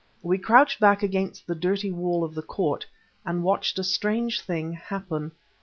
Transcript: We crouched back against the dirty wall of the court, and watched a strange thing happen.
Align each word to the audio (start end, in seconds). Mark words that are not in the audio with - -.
We 0.23 0.39
crouched 0.39 0.79
back 0.79 1.03
against 1.03 1.45
the 1.45 1.53
dirty 1.53 1.91
wall 1.91 2.23
of 2.23 2.33
the 2.33 2.41
court, 2.41 2.87
and 3.23 3.43
watched 3.43 3.77
a 3.77 3.83
strange 3.83 4.41
thing 4.41 4.73
happen. 4.73 5.31